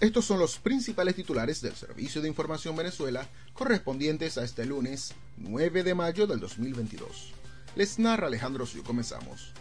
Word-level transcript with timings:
Estos 0.00 0.24
son 0.24 0.38
los 0.38 0.58
principales 0.58 1.14
titulares 1.14 1.60
del 1.60 1.76
Servicio 1.76 2.22
de 2.22 2.28
Información 2.28 2.74
Venezuela 2.74 3.28
correspondientes 3.52 4.38
a 4.38 4.44
este 4.44 4.64
lunes 4.64 5.12
9 5.36 5.82
de 5.82 5.94
mayo 5.94 6.26
del 6.26 6.40
2022. 6.40 7.34
Les 7.76 7.98
narra 7.98 8.28
Alejandro 8.28 8.64
Siu. 8.64 8.82
Comenzamos. 8.82 9.52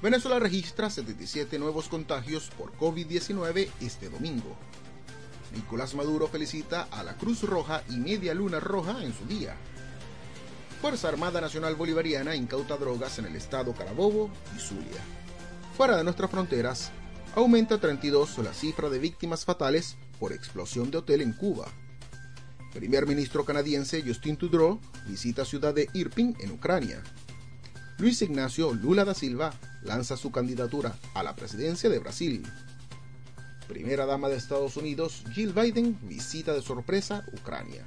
Venezuela 0.00 0.38
registra 0.38 0.88
77 0.88 1.58
nuevos 1.58 1.88
contagios 1.88 2.48
por 2.56 2.72
COVID-19 2.78 3.68
este 3.82 4.08
domingo. 4.08 4.56
Nicolás 5.54 5.94
Maduro 5.94 6.26
felicita 6.26 6.88
a 6.90 7.02
la 7.02 7.18
Cruz 7.18 7.42
Roja 7.42 7.82
y 7.90 7.98
Media 7.98 8.32
Luna 8.32 8.58
Roja 8.58 9.04
en 9.04 9.12
su 9.12 9.26
día. 9.26 9.54
Fuerza 10.80 11.08
Armada 11.08 11.42
Nacional 11.42 11.74
Bolivariana 11.74 12.34
incauta 12.34 12.78
drogas 12.78 13.18
en 13.18 13.26
el 13.26 13.36
estado 13.36 13.74
Carabobo 13.74 14.30
y 14.56 14.60
Zulia. 14.60 15.02
Fuera 15.76 15.98
de 15.98 16.04
nuestras 16.04 16.30
fronteras, 16.30 16.90
aumenta 17.34 17.78
32 17.78 18.38
la 18.38 18.52
cifra 18.52 18.88
de 18.88 18.98
víctimas 18.98 19.44
fatales 19.44 19.96
por 20.18 20.32
explosión 20.32 20.90
de 20.90 20.98
hotel 20.98 21.22
en 21.22 21.32
Cuba. 21.32 21.66
Primer 22.72 23.06
ministro 23.06 23.44
canadiense 23.44 24.02
Justin 24.06 24.36
Trudeau 24.36 24.80
visita 25.06 25.44
ciudad 25.44 25.74
de 25.74 25.88
Irpin 25.92 26.36
en 26.40 26.52
Ucrania. 26.52 27.02
Luis 27.98 28.22
Ignacio 28.22 28.72
Lula 28.72 29.04
da 29.04 29.14
Silva 29.14 29.52
lanza 29.82 30.16
su 30.16 30.30
candidatura 30.30 30.96
a 31.14 31.22
la 31.22 31.34
presidencia 31.36 31.90
de 31.90 31.98
Brasil. 31.98 32.42
Primera 33.68 34.06
dama 34.06 34.28
de 34.28 34.36
Estados 34.36 34.76
Unidos 34.76 35.24
Jill 35.32 35.52
Biden 35.52 35.98
visita 36.02 36.52
de 36.52 36.62
sorpresa 36.62 37.24
Ucrania. 37.32 37.84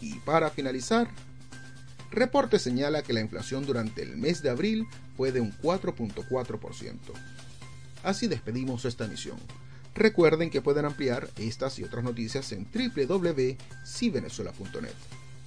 Y 0.00 0.14
para 0.20 0.50
finalizar, 0.50 1.08
reporte 2.10 2.58
señala 2.58 3.02
que 3.02 3.12
la 3.12 3.20
inflación 3.20 3.66
durante 3.66 4.02
el 4.02 4.16
mes 4.16 4.42
de 4.42 4.50
abril 4.50 4.86
fue 5.16 5.32
de 5.32 5.40
un 5.40 5.52
4.4%. 5.58 6.96
Así 8.02 8.26
despedimos 8.26 8.84
esta 8.84 9.04
emisión. 9.04 9.38
Recuerden 9.94 10.50
que 10.50 10.62
pueden 10.62 10.84
ampliar 10.84 11.30
estas 11.36 11.78
y 11.78 11.84
otras 11.84 12.02
noticias 12.04 12.50
en 12.52 12.66
www.civenezuela.net. 12.72 14.94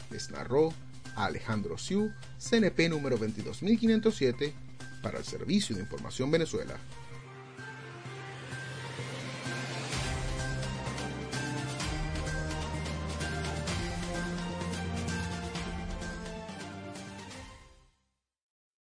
Les 0.09 0.29
narró 0.29 0.73
Alejandro 1.15 1.77
Siu, 1.77 2.11
CNP 2.37 2.89
número 2.89 3.17
22507, 3.17 4.53
para 5.01 5.19
el 5.19 5.25
Servicio 5.25 5.75
de 5.75 5.83
Información 5.83 6.31
Venezuela. 6.31 6.77